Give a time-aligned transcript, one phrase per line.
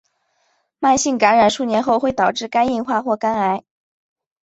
[0.79, 3.63] 慢性感染数年后会导致肝硬化或肝癌。